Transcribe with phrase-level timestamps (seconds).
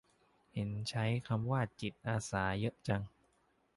[0.53, 3.01] เห็นใช้คำว่า "จิตอาสา" เยอะจัง